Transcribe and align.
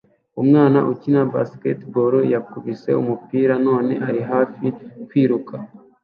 Umwana 0.41 0.79
ukina 0.91 1.21
baseball 1.33 2.13
yakubise 2.33 2.89
umupira 3.01 3.53
none 3.67 3.93
ari 4.07 4.21
hafi 4.31 4.65
kwiruka 5.07 5.55